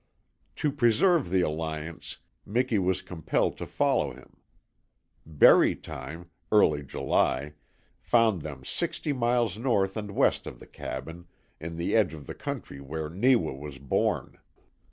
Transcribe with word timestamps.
To 0.55 0.71
preserve 0.71 1.29
the 1.29 1.41
alliance 1.41 2.17
Miki 2.43 2.79
was 2.79 3.03
compelled 3.03 3.55
to 3.59 3.67
follow 3.67 4.13
him. 4.15 4.37
Berry 5.27 5.75
time 5.75 6.31
early 6.51 6.81
July 6.81 7.53
found 7.99 8.41
them 8.41 8.65
sixty 8.65 9.13
miles 9.13 9.59
north 9.59 9.95
and 9.95 10.09
west 10.15 10.47
of 10.47 10.59
the 10.59 10.65
cabin, 10.65 11.27
in 11.59 11.75
the 11.75 11.95
edge 11.95 12.15
of 12.15 12.25
the 12.25 12.33
country 12.33 12.81
where 12.81 13.09
Neewa 13.11 13.53
was 13.53 13.77
born. 13.77 14.39